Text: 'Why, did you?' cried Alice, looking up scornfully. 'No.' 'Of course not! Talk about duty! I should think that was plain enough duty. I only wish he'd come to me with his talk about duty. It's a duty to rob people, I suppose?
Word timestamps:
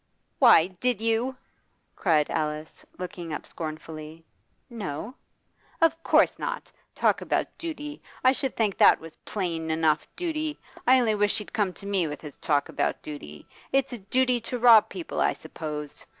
'Why, 0.39 0.65
did 0.65 0.99
you?' 0.99 1.37
cried 1.95 2.31
Alice, 2.31 2.83
looking 2.97 3.31
up 3.31 3.45
scornfully. 3.45 4.25
'No.' 4.67 5.13
'Of 5.79 6.01
course 6.01 6.39
not! 6.39 6.71
Talk 6.95 7.21
about 7.21 7.55
duty! 7.59 8.01
I 8.23 8.31
should 8.31 8.57
think 8.57 8.79
that 8.79 8.99
was 8.99 9.17
plain 9.25 9.69
enough 9.69 10.07
duty. 10.15 10.57
I 10.87 10.99
only 10.99 11.13
wish 11.13 11.37
he'd 11.37 11.53
come 11.53 11.71
to 11.73 11.85
me 11.85 12.07
with 12.07 12.21
his 12.21 12.39
talk 12.39 12.67
about 12.67 13.03
duty. 13.03 13.45
It's 13.71 13.93
a 13.93 13.99
duty 13.99 14.41
to 14.41 14.57
rob 14.57 14.89
people, 14.89 15.19
I 15.21 15.33
suppose? 15.33 16.03